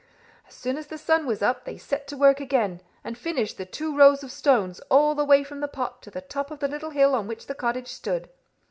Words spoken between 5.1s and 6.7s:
the way from the pot to the top of the